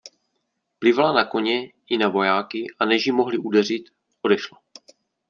[0.79, 3.83] Plivala na koně i na vojáky a než ji mohli udeřit,
[4.21, 4.61] odešla.